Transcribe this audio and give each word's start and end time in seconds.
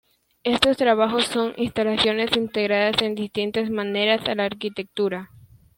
Estos 0.43 0.77
trabajos 0.77 1.25
son 1.25 1.53
instalaciones 1.57 2.35
integradas 2.35 3.03
en 3.03 3.13
distintas 3.13 3.69
maneras 3.69 4.27
a 4.27 4.33
la 4.33 4.45
arquitectura. 4.45 5.29